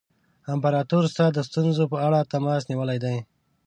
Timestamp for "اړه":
2.07-2.19